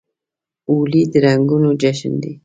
[0.69, 2.33] هولي د رنګونو جشن دی.